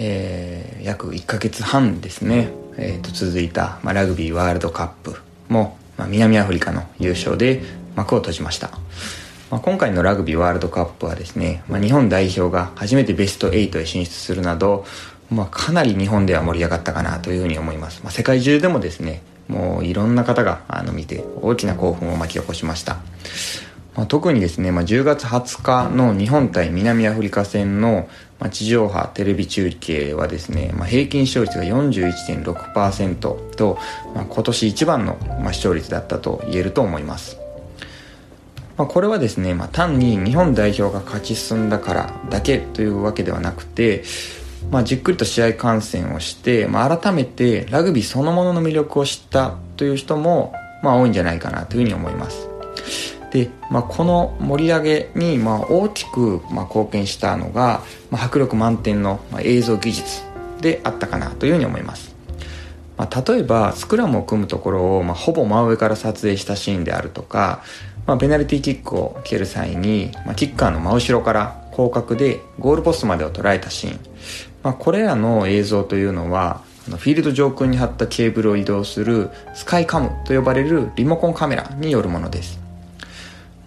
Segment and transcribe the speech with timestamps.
[0.00, 7.62] えー、約1ヶ月半ですね、えー、と続いた、まあ、ラグビーワールドカップも、まあ、南アフリカの優勝で
[7.96, 8.70] 幕を閉じました、
[9.50, 14.84] まあ、今回のラグビーワールドカップはですね、まあ、日本代表が初めてベスト8へ進出するなど、
[15.30, 22.98] まあ、かなり日本では盛り上がったかなというふうに思います、まあ、世界中でもですねもういろんな方があの見て大きな興奮を巻き起こしました、
[23.98, 28.08] まあ、特にですね、まあ、10月20日の日本対南アフリカ戦の、
[28.38, 33.18] ま、地上波テレビ中継はですね、まあ、平均視聴率が41.6%
[33.56, 33.76] と、
[34.14, 37.38] まあ、今年一番の、ま、視聴率だったと言えると思います。
[38.76, 44.04] ま、これはですね、まあ、単に日本代表が勝ち進んだからだけというわけではなくて、
[44.70, 50.52] まあ、じっくりと試合観戦をして、まあ、改めてラグビーそのものの魅力を知ったという人も、
[50.84, 52.47] まあ、多いんじゃないかなというふうに思います。
[53.38, 60.22] で、まあ、この盛り上げに、まあ、大きく、まあ、貢献したのが、まあ、迫力満点の、映像技術
[60.60, 62.16] であったかなというふうに思います。
[62.96, 67.62] まあ、例えばスクラムを組むところを、まあ、ほぼ真上から撮影したシーンであるとか、
[68.06, 74.00] まあ、ペナルティーキックを蹴る際に、まあ、キッカーの真後ろから広角でゴールポストまでを捉えたシーン、
[74.64, 82.67] まあ、これらの映像というのはフィールド上空に貼ったケーブルを移動するスカイカムと呼ばれるリモコンカメラによるものです。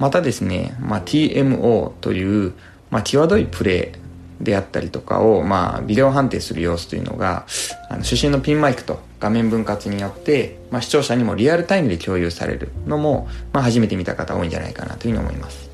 [0.02, 2.54] またですね、まあ、TMO という、
[2.90, 7.46] まあ、際どいプレーであったりとかを、まあ、ビデオ判定する様子というのが
[7.88, 15.70] あの主審のピンマイクと画面分割によって、まあ、視聴者にもリアルタイムで共有されるのも、まあ、初めて見た方多いんじゃないかなというふうに思います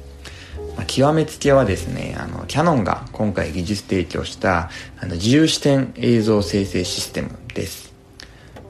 [0.75, 4.69] まあ、極めつけはですね、あの、キャノンが今回技術提供した
[4.99, 7.95] あの自由視点映像生成システムです。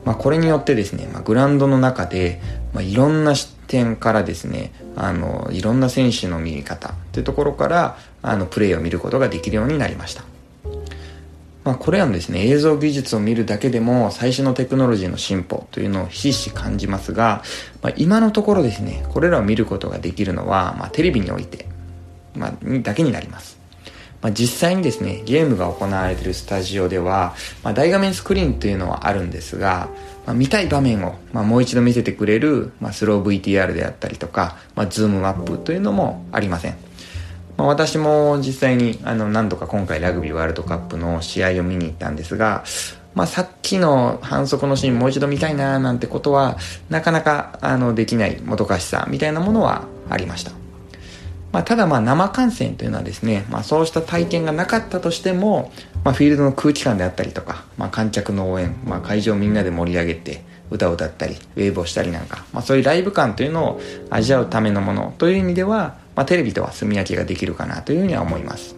[0.05, 2.39] まあ、これによってですね、まあ、グラウンドの中で、
[2.73, 10.23] まあ、いろんな視点からですね、あの、いろんな選手の見方というところから、あの、プレーを見ることができるようになりました。
[11.68, 17.44] まあ、これらのですね、映像技術を見るだけでも最新のテクノロジーの進歩というのをひしひし感じますが、
[17.82, 21.66] まあ、今のところですね、これらを見ることができるのは、まあ、テレビにおいて、
[22.36, 23.57] まあ、だけになります。
[24.22, 29.89] まあ、実際にですね、ゲームが行われているスタジオでは、まあ、大画面スクリーンというのはあるんですが、
[30.26, 36.77] まあ、見たい場面を、まあ、もう一度見せてくれる、まあ、スロー VTR であったりとか、まあ、ズームアップというのもありません。
[37.58, 42.64] まあ、私も実際にあの何度か今回ラグビーワールドカップの試合を見に行ったんですが、
[43.16, 46.58] まあ、さっきの反則のシーンもう一度見たいななんてことは
[46.89, 50.67] なかなかあのできないもどかしさみたいなものはありました。
[51.58, 55.72] まあ、ただまあ生観戦というのはですね、まあ、そうした体験がなかったとしても、
[56.04, 63.82] まあ、フィールドの空気感であったりとか、まあ、観客の応援、まあ、会場をみんなで盛り上げて歌を歌ったりウェーブをしたりなんか、まあ、そういうライブ感というのを
[64.12, 68.76] 味わうためのものという意味では、まあ、テレビとは住み分けができるかなというふうには思います、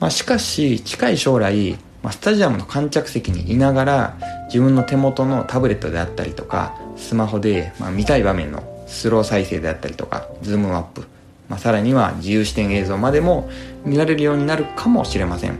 [0.00, 1.72] まあ、しかし近い将来、
[2.02, 4.16] まあ、スタジアムの観客席にいながら
[4.46, 11.06] 自分の手元のタブレットであったりとかスマホで、まあ、見たい場面のスロー再生であったりとかズームアップ
[11.48, 13.50] まあ、さらには自由視点映像までも
[13.84, 15.58] 見られるようになるかもしれません、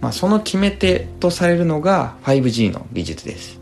[0.00, 3.60] まあ、その決め手とされるのが 5G の技術です、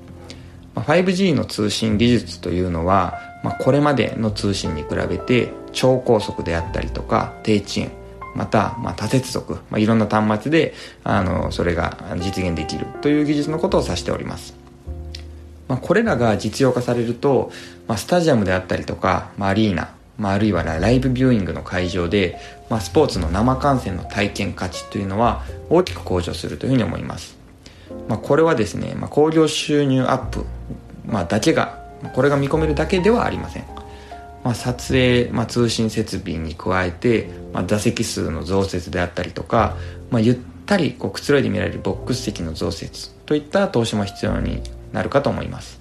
[0.74, 7.90] まあ、5G の通信技術というのは、まあ、これまでの通信に比べて超高速であったりとか低遅延
[8.34, 14.54] また、まあ、多接続、まあ、いろんな端末であのそれが実現できるという技術のことを指しております。
[15.66, 17.52] まあ、これらが実用化されると、
[17.86, 27.38] まあ、スタジアムであったりとか、まあ、アリーナ、まあ、あるいはライブビューイングの会場で、まあ、スポーツの生観戦の体験価値というのは大きく向上するというふうに思います。
[28.08, 30.44] まあ、これはですね、まあ、興行収入アップ、
[31.06, 31.78] まあ、だけが、
[32.14, 33.64] これが見込めるだけではありません。
[34.44, 39.76] まあ、撮影、まあ、通信設備に加えて、まあ、座席数の増設であったりとか、
[40.10, 44.62] まあ、ゆったりこうくつろいで見られるボックス席の増設といった投資も必要に
[44.92, 45.80] なるかと思います。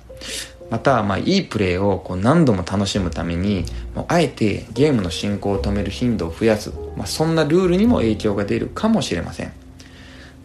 [0.69, 9.53] また、まあ、いいプレーをこう何度も楽しむためにもうあえてゲームの進行を止める頻度を増やす、まあ、そんなルールにも影響が出るかもしれません、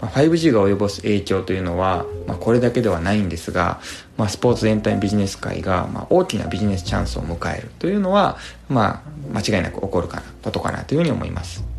[0.00, 3.80] まあ、5G が及ぼす影響というのは、まあ、これだけではないんですが、
[4.16, 8.38] まあ、スポーツ全体ビジネス界が、まあ、大きなビジネスチャンスを迎えるというのは、
[8.68, 9.02] ま
[9.32, 11.72] あ、間違いなく起こるかなことかなというふうに思います。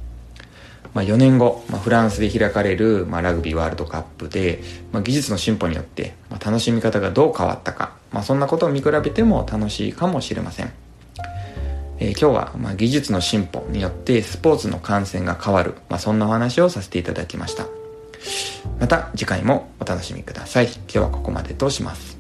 [0.94, 10.72] まあ、4年後、まあ、フランスで開かれる、まあ、ラグビーワールドカップで、まあ、技術の進歩によって、まあ、楽しみ方がどう変わったか、まあ、そんなことを見比べても楽しいかもしれません、
[12.00, 17.66] えー、今日は、ま、技術の進歩によってスポーツの観戦が変わる、まあ、そんなお話をさせていただきました。
[18.80, 20.66] また次回もお楽しみください。
[20.68, 22.13] 今日はここまでとします。